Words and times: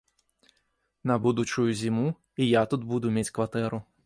На 1.11 1.15
будучую 1.27 1.67
зіму 1.83 2.07
і 2.41 2.51
я 2.59 2.65
тут 2.73 2.89
буду 2.97 3.15
мець 3.19 3.31
кватэру. 3.39 3.87